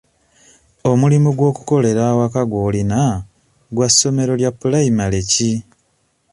Omulimu 0.89 1.29
gw'okukolera 1.37 2.01
awaka 2.11 2.41
gw'olina 2.49 2.99
gwa 3.75 3.87
ssomero 3.91 4.33
lya 4.41 4.51
pulayimale 4.59 5.21
ki? 5.31 5.51